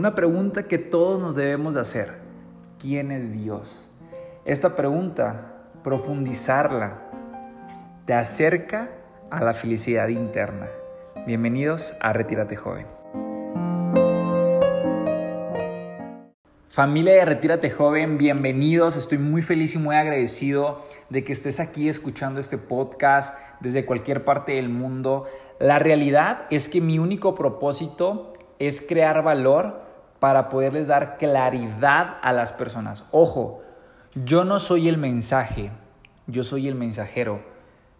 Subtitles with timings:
[0.00, 2.14] una pregunta que todos nos debemos de hacer.
[2.78, 3.86] ¿Quién es Dios?
[4.46, 5.52] Esta pregunta,
[5.84, 7.02] profundizarla,
[8.06, 8.88] te acerca
[9.30, 10.70] a la felicidad interna.
[11.26, 12.86] Bienvenidos a Retírate Joven.
[16.70, 18.96] Familia de Retírate Joven, bienvenidos.
[18.96, 24.24] Estoy muy feliz y muy agradecido de que estés aquí escuchando este podcast desde cualquier
[24.24, 25.26] parte del mundo.
[25.58, 29.89] La realidad es que mi único propósito es crear valor
[30.20, 33.04] para poderles dar claridad a las personas.
[33.10, 33.62] Ojo,
[34.14, 35.70] yo no soy el mensaje,
[36.26, 37.42] yo soy el mensajero.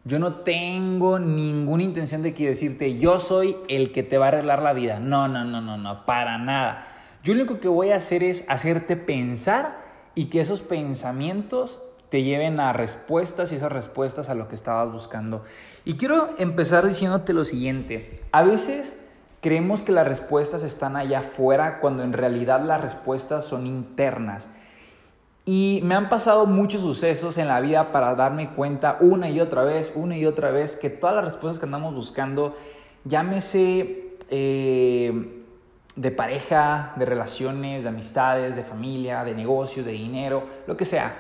[0.05, 4.29] Yo no tengo ninguna intención de que decirte, yo soy el que te va a
[4.29, 4.99] arreglar la vida.
[4.99, 6.87] No, no, no, no, no, para nada.
[7.23, 9.85] Yo lo único que voy a hacer es hacerte pensar
[10.15, 14.91] y que esos pensamientos te lleven a respuestas y esas respuestas a lo que estabas
[14.91, 15.45] buscando.
[15.85, 18.23] Y quiero empezar diciéndote lo siguiente.
[18.33, 18.99] A veces
[19.41, 24.49] creemos que las respuestas están allá afuera cuando en realidad las respuestas son internas.
[25.47, 29.65] Y me han pasado muchos sucesos en la vida para darme cuenta una y otra
[29.65, 32.57] vez, una y otra vez, que todas las respuestas que andamos buscando,
[33.05, 35.43] llámese eh,
[35.97, 41.15] de pareja, de relaciones, de amistades, de familia, de negocios, de dinero, lo que sea,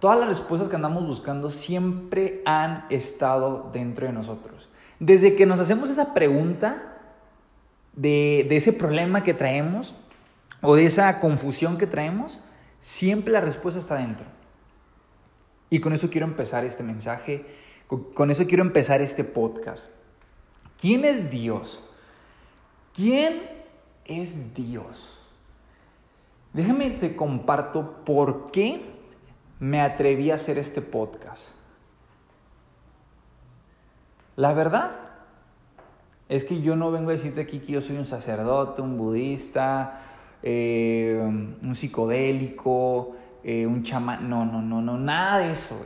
[0.00, 4.68] todas las respuestas que andamos buscando siempre han estado dentro de nosotros.
[4.98, 6.89] Desde que nos hacemos esa pregunta
[8.00, 9.94] de, ese problema que traemos
[10.62, 12.40] o de esa confusión que traemos,
[12.80, 14.26] Siempre la respuesta está dentro.
[15.68, 17.44] Y con eso quiero empezar este mensaje,
[18.14, 19.90] con eso quiero empezar este podcast.
[20.80, 21.84] ¿Quién es Dios?
[22.94, 23.42] ¿Quién
[24.06, 25.14] es Dios?
[26.54, 28.82] Déjame te comparto por qué
[29.58, 31.50] me atreví a hacer este podcast.
[34.36, 35.09] La verdad
[36.30, 40.00] es que yo no vengo a decirte aquí que yo soy un sacerdote, un budista,
[40.44, 44.30] eh, un psicodélico, eh, un chamán.
[44.30, 45.76] No, no, no, no, nada de eso,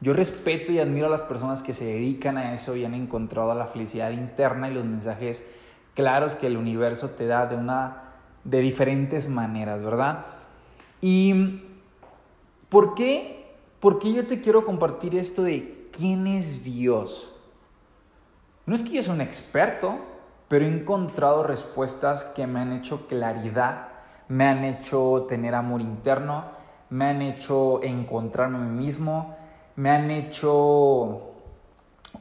[0.00, 3.54] Yo respeto y admiro a las personas que se dedican a eso y han encontrado
[3.54, 5.46] la felicidad interna y los mensajes
[5.94, 8.02] claros que el universo te da de una
[8.42, 10.26] de diferentes maneras, ¿verdad?
[11.00, 11.62] Y
[12.68, 13.54] ¿por qué?
[13.78, 17.33] ¿Por qué yo te quiero compartir esto de quién es Dios?
[18.66, 19.98] No es que yo sea un experto,
[20.48, 23.88] pero he encontrado respuestas que me han hecho claridad,
[24.28, 26.44] me han hecho tener amor interno,
[26.88, 29.36] me han hecho encontrarme a mí mismo,
[29.76, 31.32] me han hecho,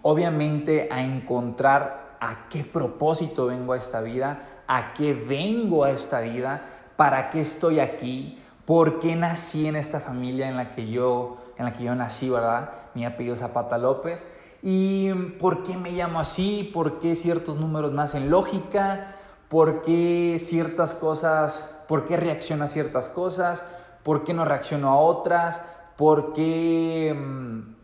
[0.02, 6.20] obviamente, a encontrar a qué propósito vengo a esta vida, a qué vengo a esta
[6.22, 6.62] vida,
[6.96, 11.66] para qué estoy aquí, por qué nací en esta familia en la que yo, en
[11.66, 12.72] la que yo nací, ¿verdad?
[12.96, 14.26] Mi apellido Zapata López.
[14.66, 16.72] ¿Y por qué me llamo así?
[16.74, 19.14] ¿Por qué ciertos números me hacen lógica?
[19.50, 23.62] ¿Por qué ciertas cosas, por qué reacciono a ciertas cosas?
[24.04, 25.60] ¿Por qué no reacciono a otras?
[25.98, 27.76] ¿Por qué mm,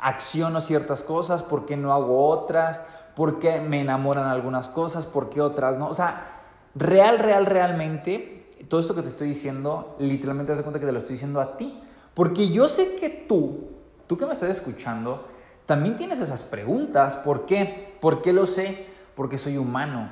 [0.00, 1.42] acciono ciertas cosas?
[1.42, 2.82] ¿Por qué no hago otras?
[3.16, 5.06] ¿Por qué me enamoran algunas cosas?
[5.06, 5.88] ¿Por qué otras no?
[5.88, 6.42] O sea,
[6.74, 10.92] real, real, realmente, todo esto que te estoy diciendo, literalmente te das cuenta que te
[10.92, 11.82] lo estoy diciendo a ti.
[12.12, 13.70] Porque yo sé que tú,
[14.06, 15.24] tú que me estás escuchando,
[15.66, 17.16] también tienes esas preguntas.
[17.16, 17.96] ¿Por qué?
[18.00, 18.86] ¿Por qué lo sé?
[19.14, 20.10] Porque soy humano.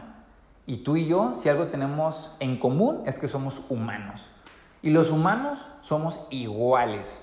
[0.66, 4.26] Y tú y yo, si algo tenemos en común, es que somos humanos.
[4.82, 7.20] Y los humanos somos iguales.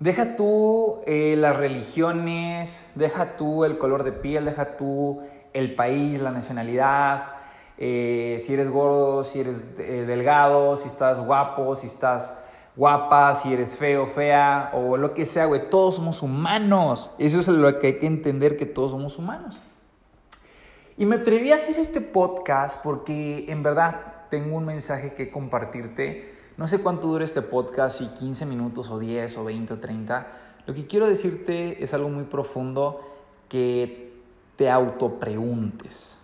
[0.00, 5.22] Deja tú eh, las religiones, deja tú el color de piel, deja tú
[5.52, 7.30] el país, la nacionalidad,
[7.78, 12.36] eh, si eres gordo, si eres eh, delgado, si estás guapo, si estás
[12.78, 15.68] guapa, si eres feo, fea o lo que sea, güey.
[15.68, 17.10] Todos somos humanos.
[17.18, 19.60] Eso es lo que hay que entender, que todos somos humanos.
[20.96, 26.36] Y me atreví a hacer este podcast porque en verdad tengo un mensaje que compartirte.
[26.56, 30.26] No sé cuánto dura este podcast, si 15 minutos o 10 o 20 o 30.
[30.66, 33.00] Lo que quiero decirte es algo muy profundo
[33.48, 34.12] que
[34.54, 36.16] te autopreguntes,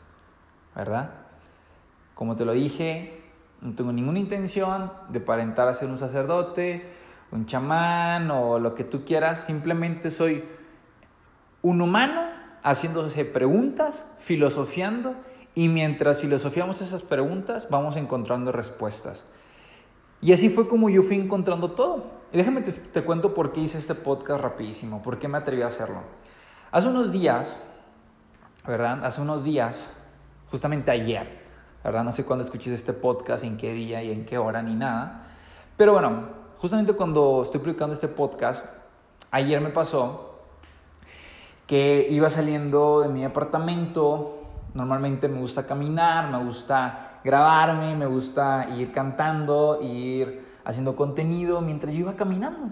[0.77, 1.11] ¿verdad?
[2.15, 3.24] Como te lo dije,
[3.65, 6.87] no tengo ninguna intención de parentar a ser un sacerdote,
[7.33, 9.41] un chamán o lo que tú quieras.
[9.41, 10.45] Simplemente soy
[11.63, 12.29] un humano
[12.63, 15.15] haciéndose preguntas, filosofiando
[15.55, 19.25] y mientras filosofiamos esas preguntas vamos encontrando respuestas.
[20.21, 22.05] Y así fue como yo fui encontrando todo.
[22.33, 25.63] Y déjame te, te cuento por qué hice este podcast rapidísimo, por qué me atreví
[25.63, 26.03] a hacerlo.
[26.71, 27.59] Hace unos días,
[28.67, 29.07] ¿verdad?
[29.07, 29.91] Hace unos días,
[30.51, 31.44] justamente ayer,
[31.91, 34.75] verdad no sé cuándo escuches este podcast, en qué día y en qué hora ni
[34.75, 35.27] nada.
[35.77, 36.29] Pero bueno,
[36.59, 38.65] justamente cuando estoy publicando este podcast,
[39.31, 40.41] ayer me pasó
[41.67, 44.45] que iba saliendo de mi apartamento
[44.75, 51.93] Normalmente me gusta caminar, me gusta grabarme, me gusta ir cantando, ir haciendo contenido mientras
[51.95, 52.71] yo iba caminando.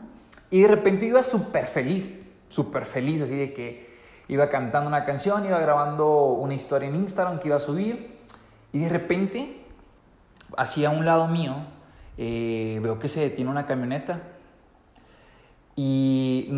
[0.51, 2.13] Y de repente iba súper feliz,
[2.49, 7.39] súper feliz, así de que iba cantando una canción, iba grabando una historia en Instagram
[7.39, 8.12] que iba a subir.
[8.73, 9.65] Y de repente,
[10.57, 11.57] hacia un lado mío,
[12.17, 14.21] eh, veo que se detiene una camioneta.
[15.75, 16.51] Y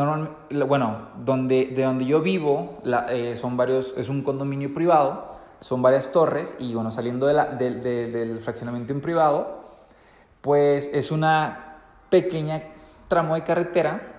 [0.67, 6.11] bueno, donde, de donde yo vivo, eh, son varios, es un condominio privado, son varias
[6.13, 9.65] torres, y bueno, saliendo de del fraccionamiento en privado,
[10.41, 11.79] pues es una
[12.11, 12.63] pequeña
[13.09, 14.11] tramo de carretera.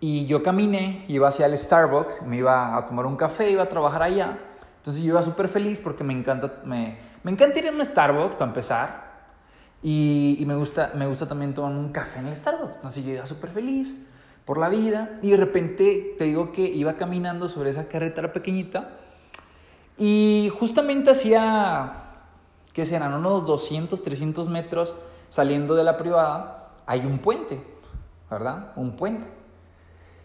[0.00, 3.68] Y yo caminé, iba hacia el Starbucks, me iba a tomar un café, iba a
[3.68, 4.38] trabajar allá.
[4.86, 8.34] Entonces yo iba súper feliz porque me encanta, me, me encanta ir a un Starbucks
[8.34, 9.06] para empezar.
[9.82, 12.76] Y, me, gusta, me gusta también tomar un café en el Starbucks.
[12.76, 13.92] Entonces yo iba súper feliz
[14.44, 18.90] por la vida y de repente te digo que iba caminando sobre esa carretera pequeñita
[19.98, 22.04] y justamente hacía,
[22.72, 23.12] ¿qué serán?
[23.12, 24.94] Unos 200, 300 metros
[25.30, 27.60] saliendo de la privada, hay un puente,
[28.30, 28.70] ¿verdad?
[28.76, 29.26] Un puente.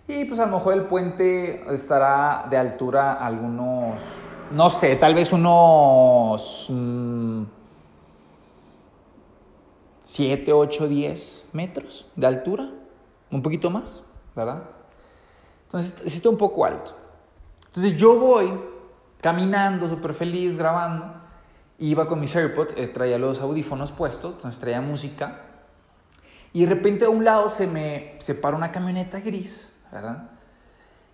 [0.07, 4.01] Y pues a lo mejor el puente estará de altura algunos,
[4.51, 6.67] no sé, tal vez unos...
[6.69, 7.43] Mm,
[10.11, 12.69] 7, 8, 10 metros de altura,
[13.31, 14.03] un poquito más,
[14.35, 14.63] ¿verdad?
[15.67, 16.93] Entonces, sí está un poco alto.
[17.67, 18.59] Entonces yo voy
[19.21, 21.13] caminando, súper feliz, grabando,
[21.79, 25.43] iba con mis AirPods, eh, traía los audífonos puestos, traía música,
[26.51, 30.29] y de repente a un lado se me separa una camioneta gris, ¿verdad?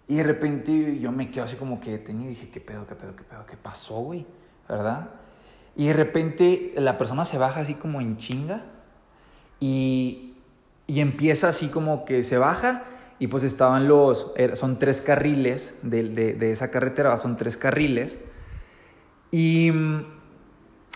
[0.07, 2.95] Y de repente yo me quedo así como que detenido y dije, ¿qué pedo, qué
[2.95, 4.25] pedo, qué pedo, qué pasó, güey?
[4.69, 5.09] ¿Verdad?
[5.75, 8.63] Y de repente la persona se baja así como en chinga
[9.59, 10.35] y,
[10.87, 12.85] y empieza así como que se baja
[13.19, 18.19] y pues estaban los, son tres carriles de, de, de esa carretera, son tres carriles.
[19.31, 20.05] Y mm,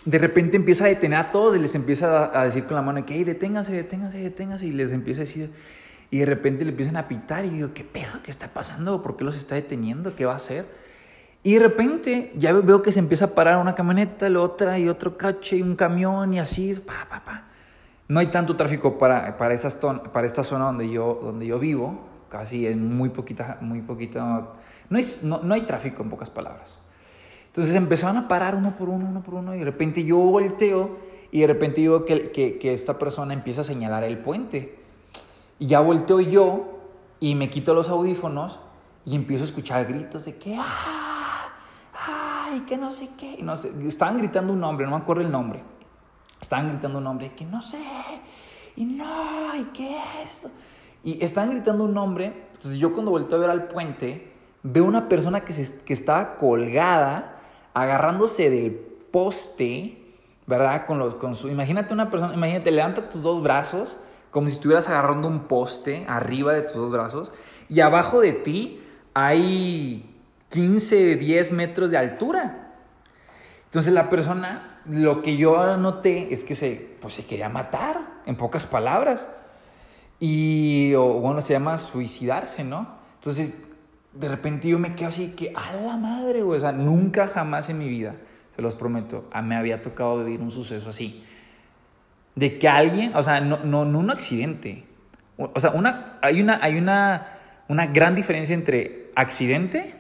[0.06, 3.06] de repente empieza a detener a todos y les empieza a, decir con la mano
[3.06, 4.68] que, hey, deténganse, deténganse, deténganse.
[4.68, 5.52] Y les empieza a decir,
[6.12, 8.22] y de repente le empiezan a pitar y yo, ¿qué pedo?
[8.22, 9.02] ¿Qué está pasando?
[9.02, 10.14] ¿Por qué los está deteniendo?
[10.14, 10.66] ¿Qué va a hacer?
[11.42, 14.90] Y de repente ya veo que se empieza a parar una camioneta, la otra y
[14.90, 17.46] otro coche y un camión y así, pa, pa, pa.
[18.10, 22.02] No hay tanto tráfico para, para, esas para esta zona donde yo, donde yo vivo,
[22.28, 24.50] casi en muy poquita, muy poquita,
[24.90, 26.78] no, es, no, no hay tráfico en pocas palabras.
[27.48, 30.98] Entonces empezaron a parar uno por uno, uno por uno, y de repente yo volteo
[31.32, 34.81] y de repente yo veo que, que, que esta persona empieza a señalar el puente.
[35.62, 36.80] Y ya volteo yo
[37.20, 38.60] y me quito los audífonos
[39.06, 41.50] y empiezo a escuchar gritos de que, ¡ah!
[41.94, 42.62] ¡ay!
[42.62, 43.38] que no sé qué.
[43.44, 45.62] no sé, estaban gritando un nombre, no me acuerdo el nombre.
[46.42, 47.78] Estaban gritando un nombre que no sé,
[48.76, 50.50] y no, y qué es esto.
[51.04, 52.48] Y estaban gritando un nombre.
[52.54, 56.38] Entonces yo cuando volteo a ver al puente, veo una persona que, se, que estaba
[56.38, 57.40] colgada,
[57.76, 58.72] agarrándose del
[59.12, 60.16] poste,
[60.48, 60.88] ¿verdad?
[60.88, 64.00] Con los, con su, imagínate una persona, imagínate, levanta tus dos brazos
[64.32, 67.32] como si estuvieras agarrando un poste arriba de tus dos brazos
[67.70, 68.82] y abajo de ti
[69.14, 70.16] hay
[70.50, 72.74] 15, 10 metros de altura.
[73.66, 78.36] Entonces la persona lo que yo noté es que se, pues, se quería matar, en
[78.36, 79.28] pocas palabras.
[80.20, 82.88] Y, o, bueno, se llama suicidarse, ¿no?
[83.16, 83.64] Entonces,
[84.14, 86.44] de repente yo me quedo así que, a la madre.
[86.44, 88.16] O sea, nunca jamás en mi vida,
[88.56, 91.24] se los prometo, me había tocado vivir un suceso así.
[92.36, 94.86] De que alguien, o sea, no, no, un accidente.
[95.38, 99.96] O sea, una, hay, una, hay una, una gran diferencia entre accidente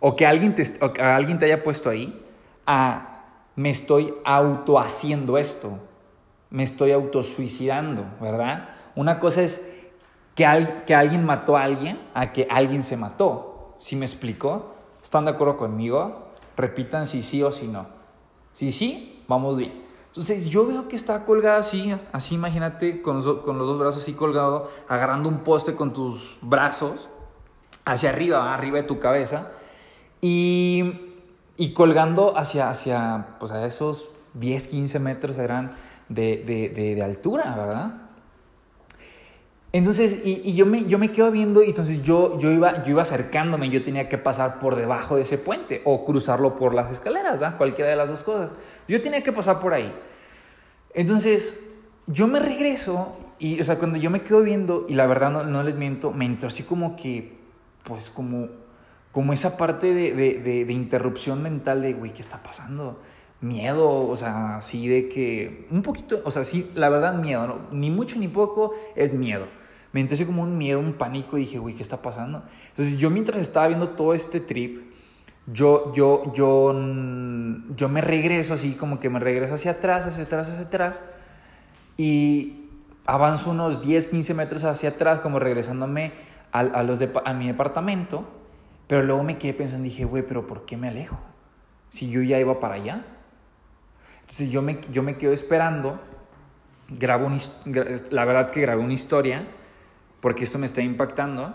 [0.00, 2.22] o que alguien te, o que alguien te haya puesto ahí
[2.66, 3.14] a
[3.56, 5.78] me estoy auto haciendo esto,
[6.50, 8.68] me estoy autosuicidando, ¿verdad?
[8.96, 9.66] Una cosa es
[10.34, 10.46] que,
[10.86, 13.76] que alguien mató a alguien a que alguien se mató.
[13.78, 14.74] ¿Sí me explico?
[15.02, 16.28] ¿Están de acuerdo conmigo?
[16.56, 17.86] Repitan si sí o si no.
[18.52, 19.83] Si sí, vamos bien.
[20.14, 24.70] Entonces yo veo que está colgada así, así imagínate, con los, dos brazos así colgado,
[24.88, 27.08] agarrando un poste con tus brazos
[27.84, 29.48] hacia arriba, arriba de tu cabeza.
[30.20, 31.10] Y
[31.56, 35.46] y colgando hacia, hacia pues a esos 10, 15 metros de,
[36.08, 37.92] de, altura, ¿verdad?
[39.74, 43.02] Entonces, y, yo, me, yo me quedo viendo y entonces yo, yo, iba, yo iba
[43.02, 47.40] acercándome, yo tenía que pasar por debajo de ese puente o cruzarlo por las escaleras,
[47.40, 47.56] ¿verdad?
[47.56, 48.52] Cualquiera de las dos cosas.
[48.86, 49.92] Yo tenía que pasar por ahí.
[50.94, 51.60] Entonces,
[52.06, 55.42] yo me regreso y, o sea, cuando yo me quedo viendo, y la verdad no,
[55.42, 57.36] no les miento, me entró así como que,
[57.82, 58.48] pues como
[59.10, 63.00] como esa parte de, de, de, interrupción mental de, güey, ¿qué está pasando?
[63.40, 67.58] Miedo, o sea, así de que, un poquito, o sea, sí, la verdad, miedo, ¿no?
[67.70, 69.46] ni mucho ni poco, es miedo.
[69.94, 72.42] Me entré así como un miedo, un pánico, y dije, güey, ¿qué está pasando?
[72.70, 74.92] Entonces yo mientras estaba viendo todo este trip,
[75.46, 76.74] yo, yo, yo,
[77.76, 81.00] yo me regreso así, como que me regreso hacia atrás, hacia atrás, hacia atrás,
[81.96, 82.70] y
[83.06, 86.10] avanzo unos 10, 15 metros hacia atrás, como regresándome
[86.50, 88.24] a, a los de, a mi departamento,
[88.88, 91.20] pero luego me quedé pensando, dije, güey, pero ¿por qué me alejo?
[91.90, 93.04] Si yo ya iba para allá.
[94.22, 96.00] Entonces yo me, yo me quedo esperando,
[96.88, 97.30] grabo
[98.10, 99.46] la verdad que grabé una historia,
[100.24, 101.54] porque esto me está impactando,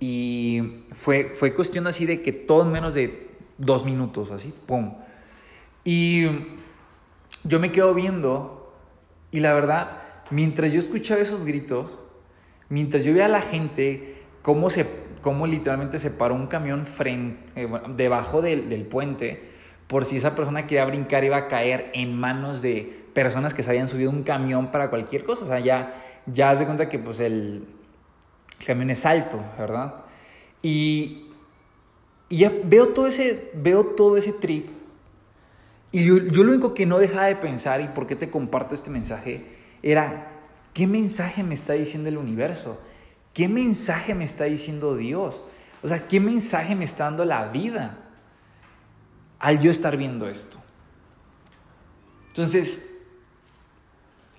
[0.00, 4.94] y fue, fue cuestión así de que todo en menos de dos minutos, así, ¡pum!
[5.84, 6.26] Y
[7.44, 8.72] yo me quedo viendo
[9.30, 11.90] y la verdad, mientras yo escuchaba esos gritos,
[12.70, 14.86] mientras yo veía a la gente cómo, se,
[15.20, 19.50] cómo literalmente se paró un camión frente, eh, debajo del, del puente,
[19.86, 23.68] por si esa persona quería brincar iba a caer en manos de personas que se
[23.68, 25.44] habían subido un camión para cualquier cosa.
[25.44, 27.66] O sea, ya, ya haz de cuenta que pues el,
[28.66, 29.94] camión es alto, ¿verdad?
[30.62, 31.26] Y,
[32.28, 34.68] y ya veo todo ese, veo todo ese trip.
[35.92, 38.74] Y yo, yo lo único que no dejaba de pensar, y por qué te comparto
[38.74, 39.46] este mensaje,
[39.82, 40.32] era,
[40.74, 42.78] ¿qué mensaje me está diciendo el universo?
[43.32, 45.40] ¿Qué mensaje me está diciendo Dios?
[45.82, 47.98] O sea, ¿qué mensaje me está dando la vida
[49.38, 50.58] al yo estar viendo esto?
[52.28, 52.84] Entonces,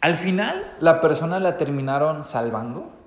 [0.01, 2.98] al final, la persona la terminaron salvando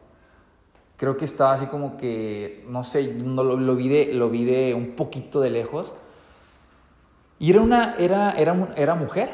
[1.02, 4.44] creo que estaba así como que, no sé, no, lo, lo, vi de, lo vi
[4.44, 5.92] de un poquito de lejos.
[7.40, 9.32] Y era, una, era, era, era mujer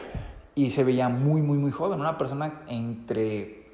[0.54, 3.66] y se veía muy, muy, muy joven, una persona entre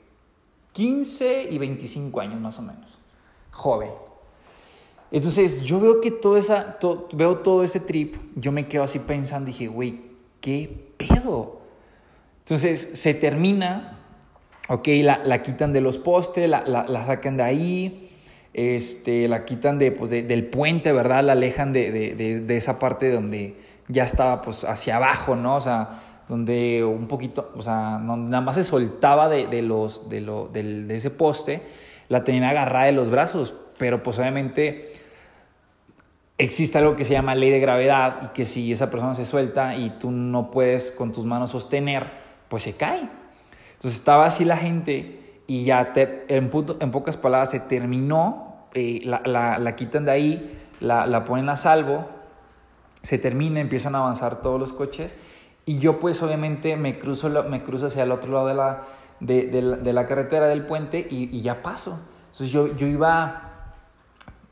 [0.73, 2.99] 15 y 25 años más o menos,
[3.53, 3.93] joven.
[5.13, 6.77] Entonces yo veo que todo esa,
[7.13, 10.01] veo todo ese trip, yo me quedo así pensando, dije, güey,
[10.41, 11.61] ¿qué pedo?
[12.41, 14.01] Entonces se termina,
[14.69, 18.11] ok, la, la quitan de los postes, la, la, la, sacan de ahí,
[18.53, 21.25] este, la quitan de, pues, de, del puente, ¿verdad?
[21.25, 23.57] La alejan de, de, de, esa parte donde
[23.89, 25.57] ya estaba pues hacia abajo, ¿no?
[25.57, 30.21] O sea, donde un poquito, o sea, no, nada más se soltaba de, los, de,
[30.21, 31.63] lo, de ese poste,
[32.09, 34.93] la tenían agarrada de los brazos, pero pues obviamente
[36.39, 39.77] existe algo que se llama ley de gravedad y que si esa persona se suelta
[39.77, 42.07] y tú no puedes con tus manos sostener,
[42.49, 43.09] pues se cae.
[43.75, 46.51] Entonces estaba así la gente y ya en,
[46.81, 51.49] en, pocas palabras se terminó, eh, la, la, la, quitan de ahí, la, la, ponen
[51.49, 52.09] a salvo,
[53.03, 55.15] se termina, empiezan a avanzar todos los coches
[55.67, 58.83] y yo pues obviamente me cruzo, me cruzo hacia el otro lado de la,
[59.21, 61.99] de, de de la carretera del puente y, y, ya paso.
[62.27, 63.54] Entonces yo, yo iba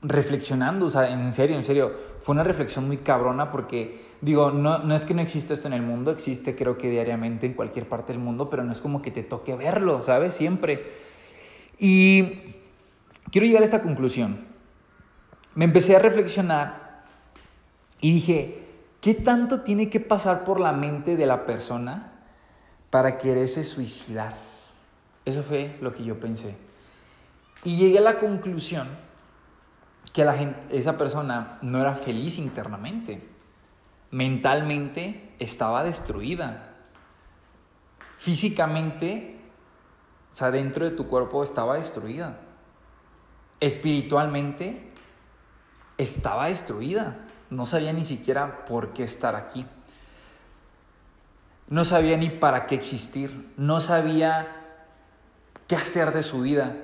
[0.02, 4.78] reflexionando, o sea, en serio, en serio, fue una reflexión muy cabrona porque Digo, no,
[4.78, 7.88] no es que no exista esto en el mundo, existe creo que diariamente en cualquier
[7.88, 10.36] parte del mundo, pero no es como que te toque verlo, ¿sabes?
[10.36, 10.92] Siempre.
[11.76, 12.54] Y
[13.32, 14.46] quiero llegar a esta conclusión.
[15.56, 17.02] Me empecé a reflexionar
[18.00, 18.62] y dije,
[19.00, 22.12] ¿qué tanto tiene que pasar por la mente de la persona
[22.90, 24.34] para quererse suicidar?
[25.24, 26.54] Eso fue lo que yo pensé.
[27.64, 28.86] Y llegué a la conclusión
[30.12, 33.32] que esa persona no era feliz internamente
[34.12, 36.74] mentalmente estaba destruida.
[38.18, 39.40] Físicamente,
[40.30, 42.38] o sea, dentro de tu cuerpo estaba destruida.
[43.58, 44.92] Espiritualmente
[45.98, 47.16] estaba destruida.
[47.50, 49.66] No sabía ni siquiera por qué estar aquí.
[51.68, 53.52] No sabía ni para qué existir.
[53.56, 54.46] No sabía
[55.66, 56.76] qué hacer de su vida.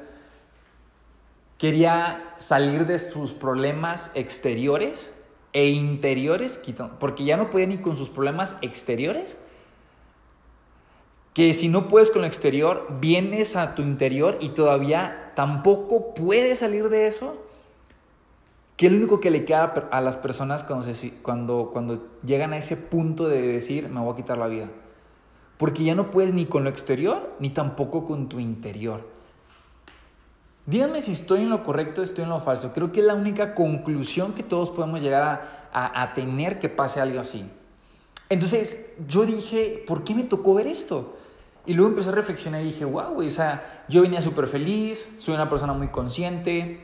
[1.59, 5.13] Quería salir de sus problemas exteriores
[5.53, 6.61] e interiores,
[7.01, 9.37] porque ya no puede ni con sus problemas exteriores,
[11.35, 16.61] que si no puedes con lo exterior, vienes a tu interior y todavía tampoco puedes
[16.61, 17.37] salir de eso,
[18.77, 22.59] que es lo único que le queda a las personas cuando, cuando, cuando llegan a
[22.59, 24.69] ese punto de decir, me voy a quitar la vida.
[25.59, 29.18] Porque ya no puedes ni con lo exterior, ni tampoco con tu interior.
[30.69, 32.75] Díganme si estoy en lo correcto estoy en lo falso.
[32.75, 35.23] Creo que es la única conclusión que todos podemos llegar
[35.73, 37.51] a, a, tener que pase algo así.
[38.29, 41.17] Entonces yo dije, ¿por qué me tocó ver esto?
[41.65, 45.37] Y luego empecé a reflexionar y dije, wow, o sea, yo venía súper feliz, soy
[45.37, 46.81] una persona muy consciente,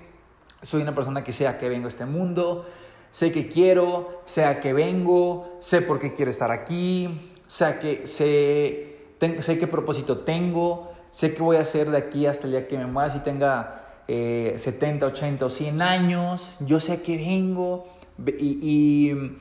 [0.63, 2.65] soy una persona que sé a qué vengo a este mundo,
[3.11, 8.07] sé que quiero, sé a qué vengo, sé por qué quiero estar aquí, sé, que,
[8.07, 12.55] sé, ten, sé qué propósito tengo, sé qué voy a hacer de aquí hasta el
[12.55, 17.03] día que me muera, si tenga eh, 70, 80 o 100 años, yo sé a
[17.03, 17.87] qué vengo
[18.27, 19.39] y, y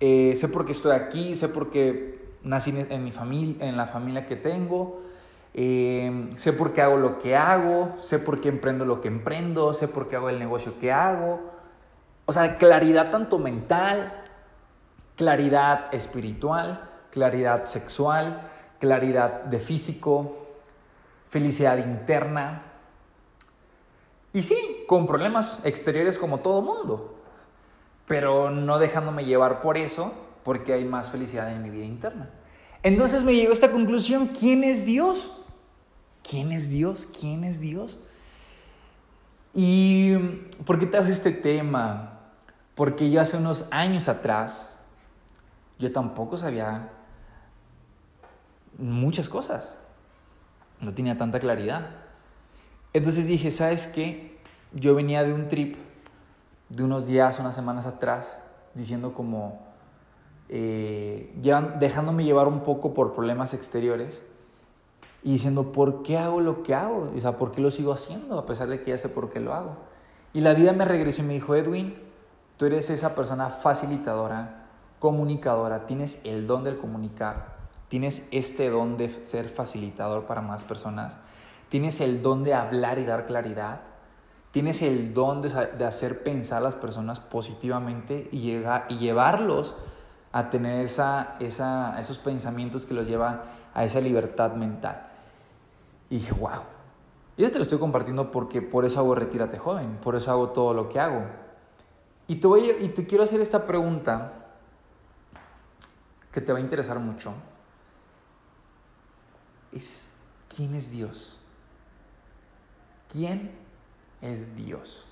[0.00, 3.86] eh, sé por qué estoy aquí, sé por qué nací en, mi familia, en la
[3.86, 5.02] familia que tengo,
[5.54, 9.74] eh, sé por qué hago lo que hago, sé por qué emprendo lo que emprendo,
[9.74, 11.40] sé por qué hago el negocio que hago.
[12.24, 14.24] O sea, claridad tanto mental,
[15.16, 20.45] Claridad espiritual, claridad sexual, claridad de físico,
[21.28, 22.62] felicidad interna.
[24.32, 27.18] Y sí, con problemas exteriores como todo mundo,
[28.06, 30.12] pero no dejándome llevar por eso,
[30.44, 32.30] porque hay más felicidad en mi vida interna.
[32.82, 35.32] Entonces me llegó a esta conclusión, ¿quién es Dios?
[36.28, 37.08] ¿Quién es Dios?
[37.18, 37.98] ¿Quién es Dios?
[39.54, 40.14] ¿Y
[40.66, 42.20] por qué te hago este tema?
[42.74, 44.76] Porque yo hace unos años atrás,
[45.78, 46.90] yo tampoco sabía
[48.76, 49.72] muchas cosas.
[50.80, 51.90] No tenía tanta claridad.
[52.92, 54.38] Entonces dije, ¿sabes qué?
[54.72, 55.76] Yo venía de un trip
[56.68, 58.32] de unos días, unas semanas atrás,
[58.74, 59.60] diciendo como,
[60.48, 61.32] eh,
[61.78, 64.22] dejándome llevar un poco por problemas exteriores
[65.22, 67.10] y diciendo, ¿por qué hago lo que hago?
[67.16, 69.40] O sea, ¿por qué lo sigo haciendo a pesar de que ya sé por qué
[69.40, 69.76] lo hago?
[70.32, 71.96] Y la vida me regresó y me dijo, Edwin,
[72.56, 74.66] tú eres esa persona facilitadora,
[74.98, 77.55] comunicadora, tienes el don del comunicar,
[77.88, 81.16] tienes este don de ser facilitador para más personas,
[81.68, 83.80] tienes el don de hablar y dar claridad,
[84.50, 89.74] tienes el don de, hacer pensar a las personas positivamente y, llegar, y llevarlos
[90.32, 95.08] a tener esos pensamientos que los lleva a esa libertad mental.
[96.10, 96.62] Y dije, wow.
[97.36, 100.72] Y esto lo estoy compartiendo porque por eso hago Retírate Joven, por eso hago todo
[100.72, 101.22] lo que hago.
[102.28, 104.32] Y te, voy, y te quiero hacer esta pregunta
[106.32, 107.32] que te va a interesar mucho.
[109.76, 110.02] Es,
[110.54, 111.38] ¿quién es Dios?
[113.12, 113.50] ¿Quién
[114.22, 115.06] es Dios?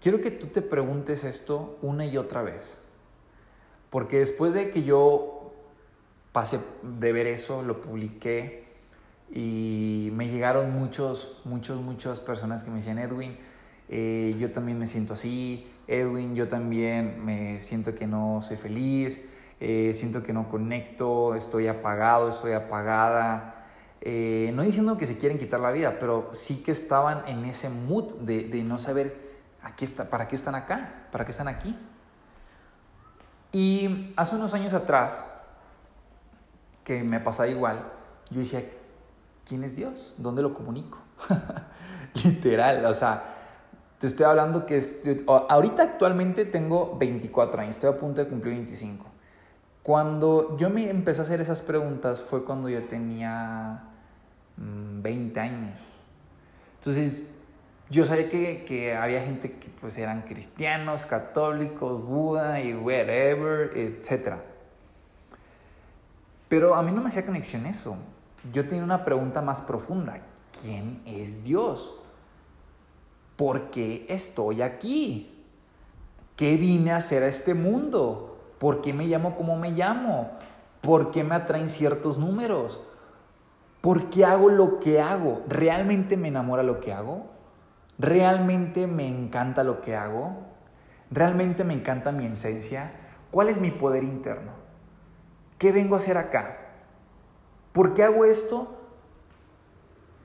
[0.00, 2.78] Quiero que tú te preguntes esto una y otra vez.
[3.90, 5.52] Porque después de que yo
[6.32, 8.66] pasé de ver eso, lo publiqué
[9.32, 13.36] y me llegaron muchos, muchos, muchas personas que me decían, Edwin,
[13.88, 19.20] eh, yo también me siento así, Edwin, yo también me siento que no soy feliz,
[19.60, 23.66] eh, siento que no conecto, estoy apagado, estoy apagada.
[24.00, 27.68] Eh, no diciendo que se quieren quitar la vida, pero sí que estaban en ese
[27.68, 29.26] mood de, de no saber
[29.62, 31.76] aquí está, para qué están acá, para qué están aquí.
[33.52, 35.24] Y hace unos años atrás,
[36.84, 37.82] que me pasaba igual,
[38.30, 38.62] yo decía,
[39.48, 40.14] ¿quién es Dios?
[40.18, 40.98] ¿Dónde lo comunico?
[42.24, 43.34] Literal, o sea,
[43.98, 44.80] te estoy hablando que
[45.26, 49.15] ahorita actualmente tengo 24 años, estoy a punto de cumplir 25.
[49.86, 53.84] Cuando yo me empecé a hacer esas preguntas fue cuando yo tenía
[54.56, 55.78] 20 mm, años.
[56.80, 57.22] Entonces,
[57.88, 64.38] yo sabía que, que, había gente que pues eran cristianos, católicos, Buda y whatever, etc.
[66.48, 67.96] Pero a mí no me hacía conexión eso.
[68.52, 70.18] Yo tenía una pregunta más profunda.
[70.62, 71.94] ¿Quién es Dios?
[73.36, 75.44] ¿Por qué estoy aquí?
[76.34, 78.35] ¿Qué vine a hacer a este mundo?
[78.58, 80.30] ¿Por qué me llamo como me llamo?
[80.80, 82.80] ¿Por qué me atraen ciertos números?
[83.80, 85.42] ¿Por qué hago lo que hago?
[85.48, 87.26] ¿Realmente me enamora lo que hago?
[87.98, 90.36] ¿Realmente me encanta lo que hago?
[91.10, 92.92] ¿Realmente me encanta mi esencia?
[93.30, 94.52] ¿Cuál es mi poder interno?
[95.58, 96.56] ¿Qué vengo a hacer acá?
[97.72, 98.76] ¿Por qué hago esto?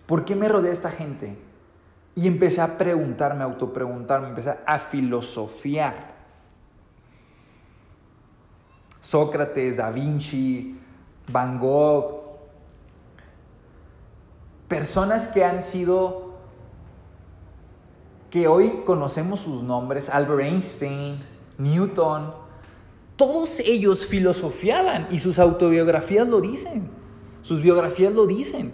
[0.05, 1.37] ¿Por qué me rodea esta gente?
[2.15, 6.10] Y empecé a preguntarme, a autopreguntarme, empecé a filosofiar.
[9.01, 10.77] Sócrates, Da Vinci,
[11.27, 12.21] Van Gogh,
[14.67, 16.31] personas que han sido
[18.29, 21.19] que hoy conocemos sus nombres, Albert Einstein,
[21.57, 22.33] Newton,
[23.17, 26.89] todos ellos filosofiaban y sus autobiografías lo dicen,
[27.41, 28.73] sus biografías lo dicen.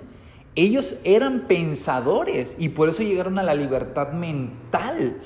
[0.56, 5.18] Ellos eran pensadores y por eso llegaron a la libertad mental.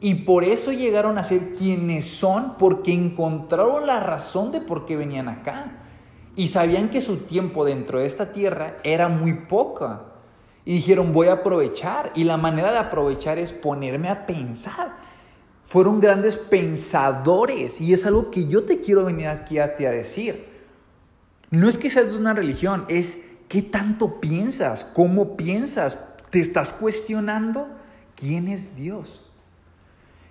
[0.00, 4.96] Y por eso llegaron a ser quienes son, porque encontraron la razón de por qué
[4.96, 5.72] venían acá.
[6.36, 10.04] Y sabían que su tiempo dentro de esta tierra era muy poca.
[10.64, 12.12] Y dijeron, voy a aprovechar.
[12.14, 14.96] Y la manera de aprovechar es ponerme a pensar.
[15.66, 17.78] Fueron grandes pensadores.
[17.80, 20.48] Y es algo que yo te quiero venir aquí a ti a decir.
[21.50, 25.98] No es que seas de una religión, es qué tanto piensas, cómo piensas.
[26.30, 27.66] ¿Te estás cuestionando
[28.14, 29.29] quién es Dios?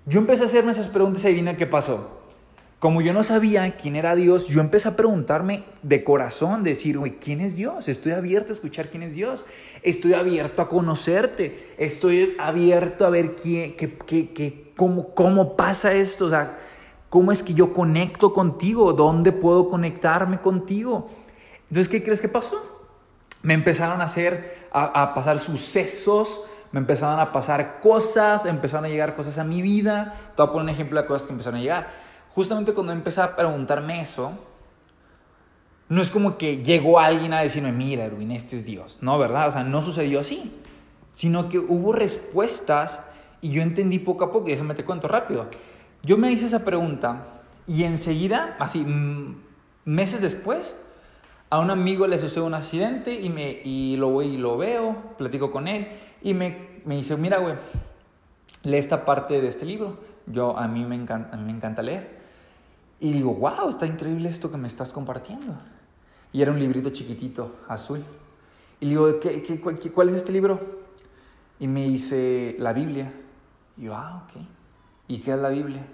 [0.09, 2.09] Yo empecé a hacerme esas preguntas y adivina qué pasó.
[2.79, 7.41] Como yo no sabía quién era Dios, yo empecé a preguntarme de corazón, decir, ¿quién
[7.41, 7.87] es Dios?
[7.87, 9.45] Estoy abierto a escuchar quién es Dios.
[9.83, 11.75] Estoy abierto a conocerte.
[11.77, 16.25] Estoy abierto a ver quién, qué, qué, cómo, cómo pasa esto.
[16.25, 16.57] O sea,
[17.09, 18.93] ¿cómo es que yo conecto contigo?
[18.93, 21.07] ¿Dónde puedo conectarme contigo?
[21.69, 22.87] Entonces, ¿qué crees que pasó?
[23.43, 28.89] Me empezaron a hacer, a, a pasar sucesos, me empezaron a pasar cosas, empezaron a
[28.89, 30.15] llegar cosas a mi vida.
[30.35, 33.21] Te voy a poner un ejemplo de cosas que empezaron a llegar justamente cuando empecé
[33.21, 34.31] a preguntarme eso,
[35.89, 38.97] no es como que llegó alguien a decirme, mira Edwin, este es Dios.
[39.01, 39.49] No, ¿verdad?
[39.49, 40.55] O sea, no sucedió así.
[41.11, 43.01] Sino que hubo respuestas
[43.41, 45.47] y yo entendí poco a poco, y déjame te cuento rápido.
[46.03, 47.25] Yo me hice esa pregunta
[47.67, 48.85] y enseguida, así,
[49.83, 50.75] meses después,
[51.49, 54.95] a un amigo le sucede un accidente y, me, y lo voy y lo veo,
[55.17, 55.87] platico con él
[56.21, 57.55] y me, me dice, mira, güey,
[58.63, 59.97] lee esta parte de este libro.
[60.27, 62.19] Yo, a mí me encanta, me encanta leer.
[62.99, 65.55] Y digo, wow, está increíble esto que me estás compartiendo.
[66.31, 68.03] Y era un librito chiquitito, azul.
[68.79, 70.59] Y digo, ¿Qué, qué, cuál es este libro?
[71.59, 73.11] Y me dice, la Biblia.
[73.77, 74.41] Y yo, ah, ok.
[75.07, 75.85] ¿Y qué es la Biblia?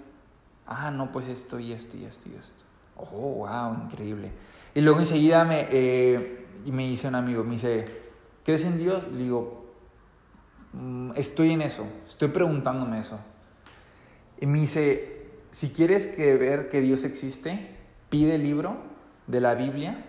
[0.66, 2.64] Ah, no, pues esto y esto y esto y esto.
[2.96, 4.32] Oh, wow, increíble.
[4.74, 7.84] Y luego enseguida me, eh, me dice un amigo, me dice,
[8.44, 9.06] ¿crees en Dios?
[9.10, 9.64] Le digo,
[10.72, 13.18] mm, estoy en eso, estoy preguntándome eso.
[14.40, 17.74] Y me dice, si quieres que ver que Dios existe,
[18.10, 18.76] pide el libro
[19.26, 20.04] de la Biblia.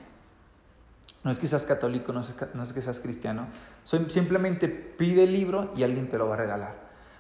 [1.24, 3.48] No es que seas católico, no es, no es que seas cristiano.
[3.84, 6.76] Simplemente pide el libro y alguien te lo va a regalar.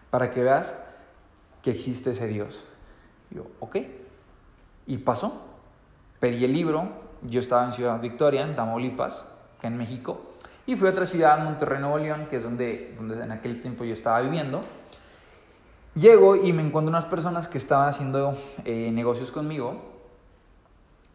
[0.10, 0.74] Para que veas
[1.62, 2.64] que existe ese Dios.
[3.32, 3.78] yo, ok.
[4.86, 5.47] Y pasó.
[6.20, 6.90] Pedí el libro,
[7.24, 9.26] yo estaba en Ciudad Victoria, en Tamaulipas,
[9.62, 10.22] en México,
[10.68, 13.86] y fui a otra ciudad, Monterrey, Nuevo León, que es donde, donde en aquel tiempo
[13.86, 14.62] yo estaba viviendo.
[15.96, 19.82] Llego y me encuentro unas personas que estaban haciendo eh, negocios conmigo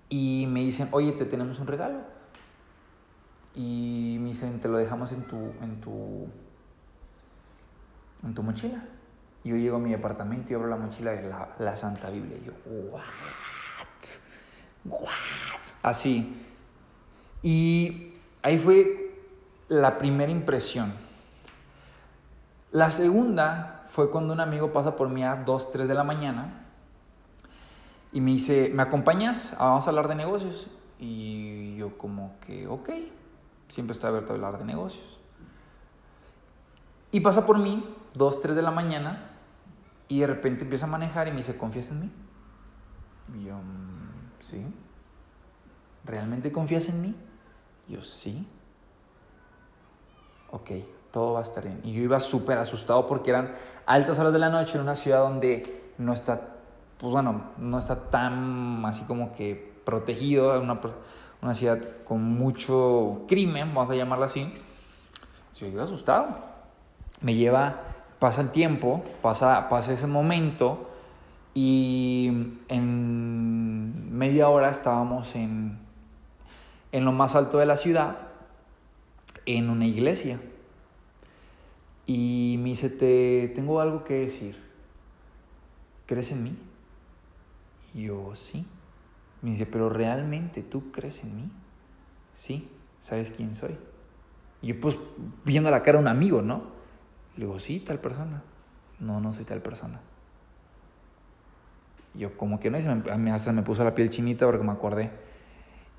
[0.09, 1.99] y me dicen, oye, te tenemos un regalo.
[3.55, 6.29] Y me dicen, te lo dejamos en tu, en tu,
[8.25, 8.85] en tu mochila.
[9.45, 12.39] Y yo llego a mi departamento y abro la mochila de la, la Santa Biblia.
[12.41, 12.53] Y yo,
[12.91, 13.03] ¿what?
[14.85, 15.11] ¿What?
[15.83, 16.37] Así.
[17.43, 19.15] Y ahí fue
[19.69, 20.93] la primera impresión.
[22.71, 26.67] La segunda fue cuando un amigo pasa por mí a 2, 3 de la mañana
[28.13, 29.55] y me dice, ¿me acompañas?
[29.59, 30.69] Vamos a hablar de negocios.
[30.99, 32.91] Y yo como que, ok,
[33.69, 35.19] siempre estoy abierto a hablar de negocios.
[37.11, 39.31] Y pasa por mí, 2, 3 de la mañana,
[40.09, 42.11] y de repente empieza a manejar y me dice, ¿confías en mí?
[43.35, 43.57] Y yo,
[44.43, 44.67] sí.
[46.05, 47.15] ¿realmente confías en mí?
[47.89, 48.47] Yo, sí.
[50.51, 50.71] Ok,
[51.11, 51.81] todo va a estar bien.
[51.85, 53.55] Y yo iba súper asustado porque eran
[53.87, 56.57] altas horas de la noche en una ciudad donde no está,
[56.99, 60.81] pues bueno, no está tan así como que protegido, una,
[61.41, 64.53] una ciudad con mucho crimen, vamos a llamarla así.
[65.59, 66.53] Yo iba asustado.
[67.21, 67.81] Me lleva,
[68.19, 70.92] pasa el tiempo, pasa, pasa ese momento
[71.55, 75.83] y en media hora estábamos en
[76.93, 78.19] en lo más alto de la ciudad,
[79.47, 80.39] en una iglesia.
[82.07, 84.63] Y me dice, te tengo algo que decir.
[86.07, 86.57] ¿Crees en mí?
[87.95, 88.67] Y yo, sí.
[89.41, 91.51] Me dice, pero realmente tú crees en mí?
[92.35, 92.69] Sí,
[93.01, 93.77] ¿sabes quién soy?
[94.61, 94.97] Y yo pues
[95.45, 96.63] viendo la cara a un amigo, ¿no?
[97.37, 98.43] Le digo, sí, tal persona.
[99.01, 100.01] No, no soy tal persona.
[102.15, 102.85] Yo como que no, y
[103.19, 105.11] me, hasta me puso la piel chinita porque me acordé.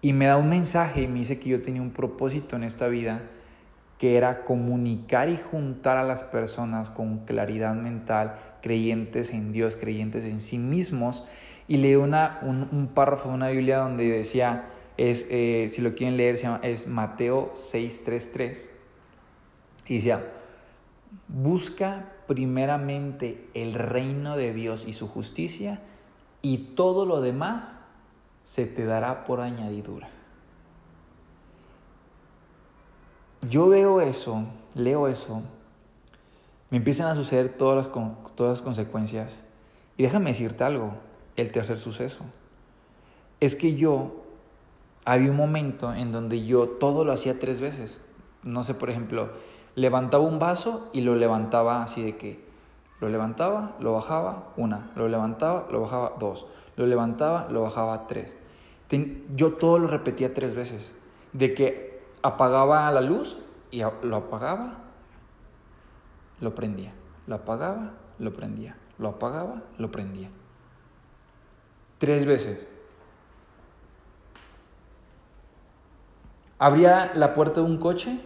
[0.02, 2.88] Y me da un mensaje y me dice que yo tenía un propósito en esta
[2.88, 3.22] vida
[3.98, 10.26] que era comunicar y juntar a las personas con claridad mental, creyentes en Dios, creyentes
[10.26, 11.26] en sí mismos.
[11.68, 14.66] Y leí una, un, párrafo de una Biblia donde decía,
[14.98, 18.66] es, eh, si lo quieren leer, se llama, es Mateo 6.3.3.
[19.88, 20.22] Y decía,
[21.30, 25.80] busca primeramente el reino de Dios y su justicia
[26.44, 27.80] y todo lo demás
[28.44, 30.10] se te dará por añadidura.
[33.50, 34.44] Yo veo eso,
[34.76, 35.42] leo eso,
[36.70, 39.42] me empiezan a suceder todas las, todas consecuencias.
[39.98, 40.94] Y déjame decirte algo,
[41.38, 42.24] el tercer suceso.
[43.40, 44.24] Es que yo,
[45.06, 48.02] había un momento en donde yo todo lo hacía tres veces.
[48.44, 49.32] No sé, por ejemplo,
[49.76, 52.53] levantaba un vaso y lo levantaba así de que
[53.04, 56.46] lo levantaba, lo bajaba, una, lo levantaba, lo bajaba, dos,
[56.78, 58.34] lo levantaba, lo bajaba, tres.
[59.36, 60.90] yo todo lo repetía tres veces.
[61.34, 63.38] De que apagaba la luz
[63.72, 64.76] y lo apagaba,
[66.40, 66.94] lo prendía.
[67.28, 68.78] Lo apagaba, lo prendía.
[68.98, 70.30] Lo apagaba, lo prendía.
[71.98, 72.66] Tres veces.
[76.58, 78.22] Abría la puerta de un coche,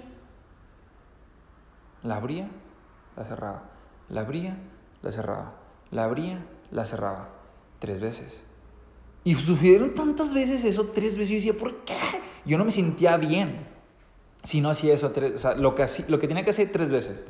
[2.03, 2.47] la abría,
[3.15, 3.77] la cerraba
[4.09, 4.57] la abría,
[5.01, 5.53] la cerraba.
[5.91, 7.29] La abría, la cerraba.
[7.79, 8.41] Tres veces.
[9.23, 11.29] Y sucedieron tantas veces eso, tres veces.
[11.29, 11.97] Yo decía, ¿por qué?
[12.45, 13.67] Yo no me sentía bien
[14.43, 15.11] si no hacía eso.
[15.11, 17.25] Tres, o sea, lo que, lo que tenía que hacer tres veces.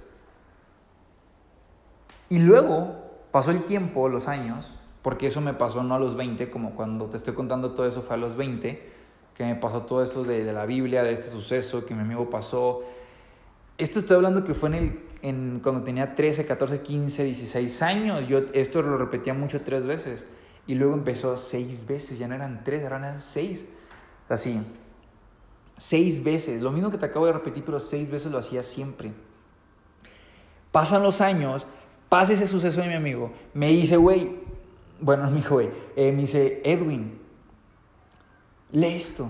[2.29, 2.95] Y luego
[3.31, 7.05] pasó el tiempo, los años, porque eso me pasó no a los 20, como cuando
[7.05, 8.93] te estoy contando todo eso fue a los 20,
[9.33, 12.29] que me pasó todo esto de, de la Biblia, de este suceso que mi amigo
[12.29, 12.83] pasó.
[13.77, 18.27] Esto estoy hablando que fue en el, en, cuando tenía 13, 14, 15, 16 años.
[18.27, 20.25] Yo esto lo repetía mucho tres veces.
[20.65, 23.65] Y luego empezó seis veces, ya no eran tres, eran seis.
[24.27, 24.61] Así,
[25.77, 26.61] seis veces.
[26.61, 29.13] Lo mismo que te acabo de repetir, pero seis veces lo hacía siempre.
[30.71, 31.65] Pasan los años,
[32.09, 33.31] pasa ese suceso de mi amigo.
[33.53, 34.39] Me dice, güey,
[34.99, 37.17] bueno, mi hijo, güey, eh, me dice, Edwin,
[38.71, 39.29] lee esto.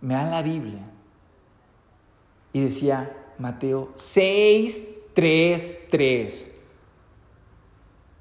[0.00, 0.88] Me da la Biblia.
[2.52, 4.80] Y decía Mateo 6,
[5.14, 6.50] 3, 3.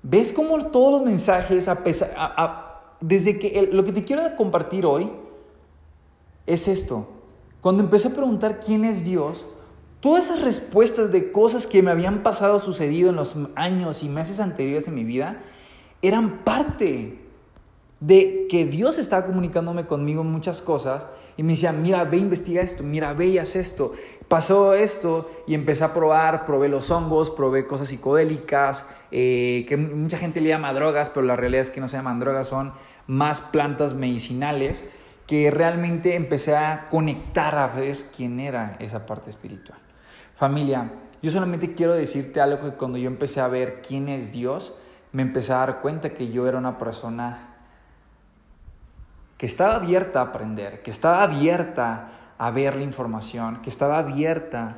[0.03, 5.11] ¿Ves cómo todos los mensajes, a pesar, desde que lo que te quiero compartir hoy
[6.45, 7.09] es esto?
[7.61, 9.45] Cuando empecé a preguntar quién es Dios,
[9.99, 14.39] todas esas respuestas de cosas que me habían pasado, sucedido en los años y meses
[14.39, 15.41] anteriores en mi vida,
[16.01, 17.26] eran parte
[17.99, 22.83] de que Dios estaba comunicándome conmigo muchas cosas y me decía, mira, ve, investiga esto,
[22.83, 23.93] mira, ve y haz esto.
[24.27, 30.17] Pasó esto y empecé a probar, probé los hongos, probé cosas psicodélicas, eh, que mucha
[30.17, 32.73] gente le llama drogas, pero la realidad es que no se llaman drogas, son
[33.07, 34.87] más plantas medicinales
[35.27, 39.79] que realmente empecé a conectar a ver quién era esa parte espiritual.
[40.35, 44.73] Familia, yo solamente quiero decirte algo que cuando yo empecé a ver quién es Dios,
[45.11, 47.46] me empecé a dar cuenta que yo era una persona
[49.37, 54.75] que estaba abierta a aprender, que estaba abierta a ver la información, que estaba abierta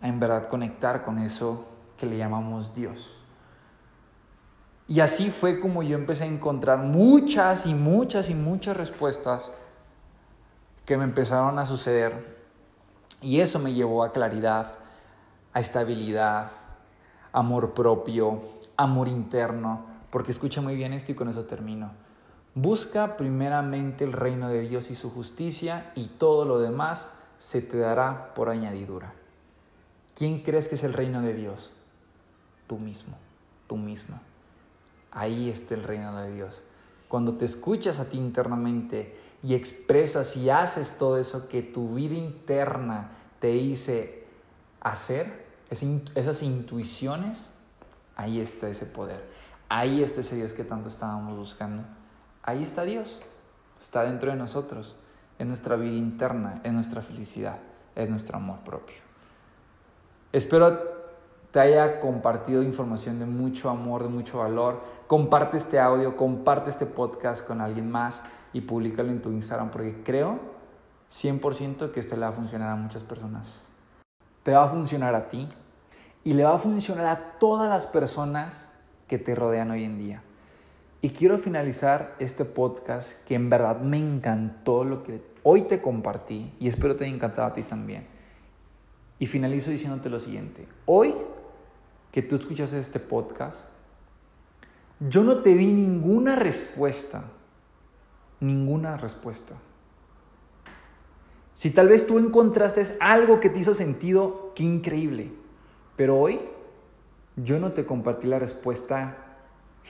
[0.00, 1.66] a en verdad conectar con eso
[1.98, 3.16] que le llamamos Dios.
[4.88, 9.52] Y así fue como yo empecé a encontrar muchas y muchas y muchas respuestas
[10.84, 12.40] que me empezaron a suceder.
[13.22, 14.72] Y eso me llevó a claridad,
[15.52, 16.50] a estabilidad,
[17.32, 18.40] amor propio,
[18.76, 19.86] amor interno.
[20.10, 21.92] Porque escucha muy bien esto y con eso termino.
[22.54, 27.08] Busca primeramente el reino de Dios y su justicia y todo lo demás
[27.38, 29.12] se te dará por añadidura.
[30.14, 31.70] ¿Quién crees que es el reino de Dios?
[32.66, 33.16] Tú mismo,
[33.66, 34.20] tú misma.
[35.12, 36.62] Ahí está el reino de Dios.
[37.08, 42.14] Cuando te escuchas a ti internamente y expresas y haces todo eso que tu vida
[42.14, 44.26] interna te dice
[44.80, 47.46] hacer, esas intuiciones,
[48.16, 49.24] ahí está ese poder.
[49.68, 51.84] Ahí está ese Dios que tanto estábamos buscando.
[52.42, 53.20] Ahí está Dios.
[53.80, 54.94] Está dentro de nosotros,
[55.38, 57.56] en nuestra vida interna, en nuestra felicidad,
[57.94, 58.96] es nuestro amor propio.
[60.32, 61.00] Espero
[61.50, 64.80] te haya compartido información de mucho amor, de mucho valor.
[65.06, 68.22] Comparte este audio, comparte este podcast con alguien más
[68.52, 70.38] y públicalo en tu Instagram porque creo
[71.10, 73.52] 100% que esto le va a funcionar a muchas personas.
[74.44, 75.48] Te va a funcionar a ti
[76.22, 78.68] y le va a funcionar a todas las personas
[79.08, 80.22] que te rodean hoy en día.
[81.02, 86.52] Y quiero finalizar este podcast que en verdad me encantó lo que hoy te compartí
[86.58, 88.06] y espero te haya encantado a ti también.
[89.18, 90.66] Y finalizo diciéndote lo siguiente.
[90.86, 91.14] Hoy
[92.12, 93.64] que tú escuchas este podcast,
[95.00, 97.24] yo no te di ninguna respuesta
[98.40, 99.54] ninguna respuesta.
[101.54, 105.30] Si tal vez tú encontraste algo que te hizo sentido, qué increíble.
[105.96, 106.40] Pero hoy
[107.36, 109.29] yo no te compartí la respuesta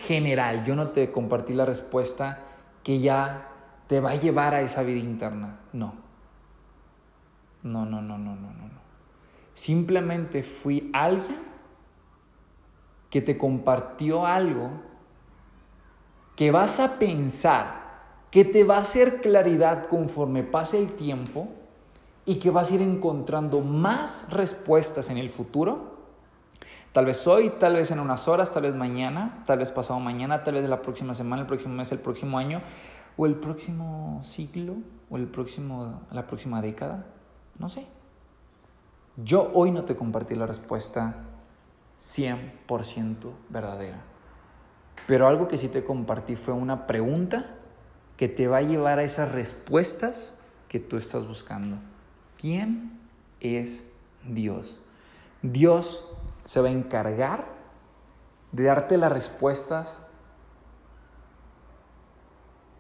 [0.06, 2.38] general, yo no te compartí la respuesta
[2.82, 3.48] que ya
[3.86, 5.58] te va a llevar a esa vida interna.
[5.72, 5.94] No.
[7.62, 8.80] No, no, no, no, no, no.
[9.54, 11.40] Simplemente fui alguien
[13.10, 14.70] que te compartió algo
[16.36, 17.80] que vas a pensar
[18.30, 21.48] que te va a hacer claridad conforme pase el tiempo
[22.24, 25.89] y que vas a ir encontrando más respuestas en el futuro.
[26.92, 30.42] Tal vez hoy, tal vez en unas horas, tal vez mañana, tal vez pasado mañana,
[30.42, 32.62] tal vez la próxima semana, el próximo mes, el próximo año,
[33.16, 34.74] o el próximo siglo,
[35.08, 37.06] o el próximo, la próxima década.
[37.58, 37.86] No sé.
[39.16, 41.14] Yo hoy no te compartí la respuesta
[42.00, 44.00] 100% verdadera.
[45.06, 47.56] Pero algo que sí te compartí fue una pregunta
[48.16, 50.32] que te va a llevar a esas respuestas
[50.68, 51.76] que tú estás buscando.
[52.36, 52.98] ¿Quién
[53.40, 53.84] es
[54.24, 54.78] Dios?
[55.42, 56.04] Dios
[56.50, 57.44] se va a encargar
[58.50, 60.00] de darte las respuestas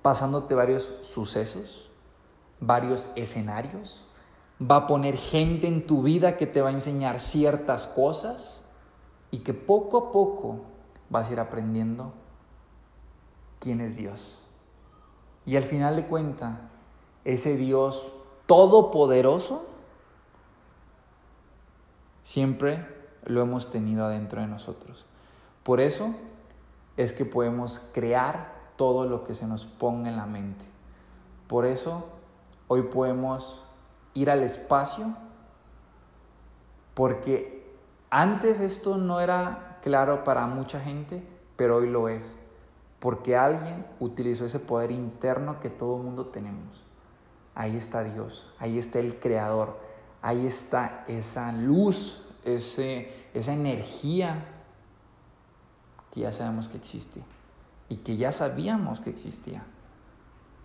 [0.02, 1.88] pasándote varios sucesos,
[2.58, 4.04] varios escenarios.
[4.60, 8.60] Va a poner gente en tu vida que te va a enseñar ciertas cosas
[9.30, 10.62] y que poco a poco
[11.08, 12.12] vas a ir aprendiendo
[13.60, 14.36] quién es Dios.
[15.46, 16.58] Y al final de cuentas,
[17.24, 18.10] ese Dios
[18.46, 19.64] todopoderoso,
[22.24, 25.06] siempre lo hemos tenido adentro de nosotros.
[25.62, 26.14] Por eso,
[26.96, 30.64] es que podemos crear todo lo que se nos ponga en la mente.
[31.46, 32.06] Por eso
[32.68, 33.64] hoy podemos
[34.14, 35.14] ir al espacio
[36.94, 37.74] porque
[38.10, 41.22] antes esto no era claro para mucha gente,
[41.56, 42.36] pero hoy lo es,
[42.98, 46.84] porque alguien utilizó ese poder interno que todo mundo tenemos.
[47.54, 49.78] Ahí está Dios, ahí está el Creador,
[50.22, 54.44] ahí está esa luz, ese, esa energía
[56.12, 57.22] que ya sabemos que existe
[57.88, 59.64] y que ya sabíamos que existía.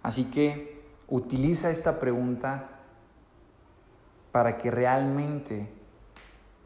[0.03, 2.69] Así que utiliza esta pregunta
[4.31, 5.69] para que realmente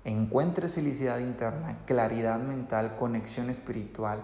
[0.04, 4.24] encuentres felicidad interna, claridad mental, conexión espiritual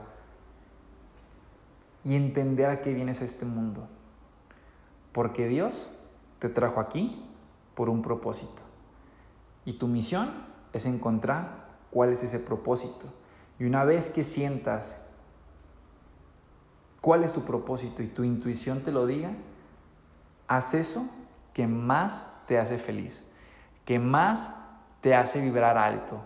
[2.04, 3.88] y entender a qué vienes a este mundo.
[5.12, 5.90] Porque Dios
[6.40, 7.24] te trajo aquí
[7.74, 8.64] por un propósito.
[9.66, 13.08] Y tu misión es encontrar cuál es ese propósito.
[13.58, 14.98] Y una vez que sientas
[17.00, 19.32] cuál es tu propósito y tu intuición te lo diga,
[20.50, 21.08] haz eso
[21.54, 23.24] que más te hace feliz,
[23.86, 24.54] que más
[25.00, 26.20] te hace vibrar alto,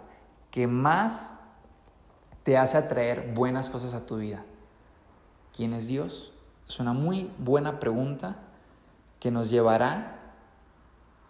[0.49, 1.29] que más
[2.41, 4.43] te hace atraer buenas cosas a tu vida.
[5.55, 6.33] ¿Quién es Dios?
[6.67, 8.37] Es una muy buena pregunta
[9.19, 10.15] que nos llevará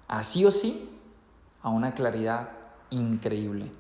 [0.08, 0.90] a sí o sí
[1.62, 2.59] a una claridad
[2.90, 3.72] increíble.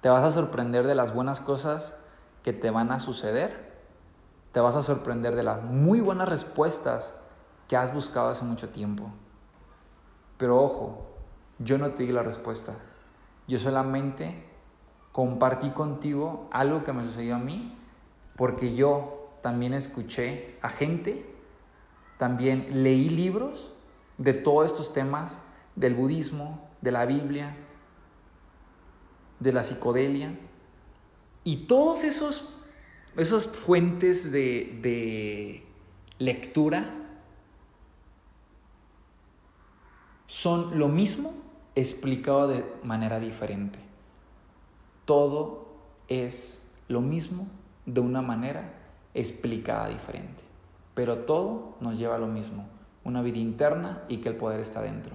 [0.00, 1.94] Te vas a sorprender de las buenas cosas
[2.42, 3.72] que te van a suceder.
[4.52, 7.14] Te vas a sorprender de las muy buenas respuestas
[7.68, 9.10] que has buscado hace mucho tiempo.
[10.38, 11.06] Pero ojo,
[11.58, 12.74] yo no te di la respuesta.
[13.46, 14.44] Yo solamente
[15.12, 17.78] compartí contigo algo que me sucedió a mí
[18.36, 21.26] porque yo también escuché a gente,
[22.18, 23.72] también leí libros
[24.18, 25.40] de todos estos temas,
[25.76, 27.56] del budismo, de la Biblia,
[29.42, 30.34] de la psicodelia,
[31.44, 32.48] y todos esos
[33.16, 35.62] esas fuentes de, de
[36.18, 36.90] lectura
[40.26, 41.34] son lo mismo
[41.74, 43.78] explicado de manera diferente.
[45.04, 45.66] Todo
[46.08, 47.48] es lo mismo
[47.84, 48.72] de una manera
[49.14, 50.42] explicada diferente.
[50.94, 52.66] Pero todo nos lleva a lo mismo,
[53.04, 55.14] una vida interna y que el poder está dentro.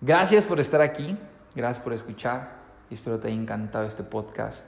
[0.00, 1.18] Gracias por estar aquí,
[1.56, 2.52] gracias por escuchar
[2.88, 4.64] y espero te haya encantado este podcast.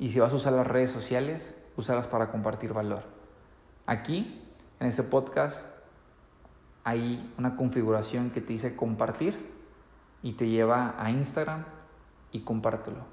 [0.00, 3.04] Y si vas a usar las redes sociales, úsalas para compartir valor.
[3.86, 4.42] Aquí,
[4.80, 5.64] en este podcast,
[6.82, 9.48] hay una configuración que te dice compartir
[10.24, 11.64] y te lleva a Instagram
[12.32, 13.04] y compártelo.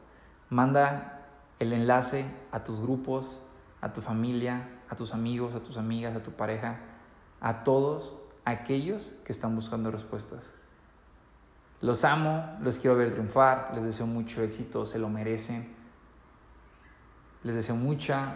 [0.50, 1.28] Manda
[1.60, 3.40] el enlace a tus grupos,
[3.82, 6.80] a tu familia, a tus amigos, a tus amigas, a tu pareja,
[7.40, 8.16] a todos
[8.46, 10.59] aquellos que están buscando respuestas.
[11.82, 15.76] Los amo, los quiero ver triunfar, les deseo mucho éxito, se lo merecen.
[17.44, 18.36] Les deseo mucha,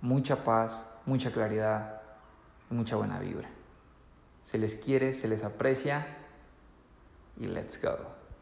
[0.00, 2.00] mucha paz, mucha claridad
[2.70, 3.48] y mucha buena vibra
[4.46, 6.06] se les quiere, se les aprecia
[7.36, 8.15] y let's go.